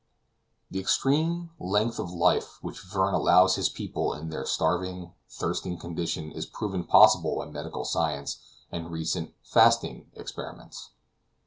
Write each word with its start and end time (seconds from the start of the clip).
The 0.71 0.79
extreme 0.79 1.51
length 1.59 1.99
of 1.99 2.09
life 2.11 2.57
which 2.63 2.81
Verne 2.81 3.13
allows 3.13 3.53
his 3.55 3.69
people 3.69 4.15
in 4.15 4.29
their 4.29 4.47
starving, 4.47 5.13
thirsting 5.29 5.77
condition 5.77 6.31
is 6.31 6.47
proven 6.47 6.85
possible 6.85 7.37
by 7.37 7.45
medical 7.45 7.85
science 7.85 8.39
and 8.71 8.89
recent 8.89 9.35
"fasting"' 9.43 10.09
experiments. 10.15 10.89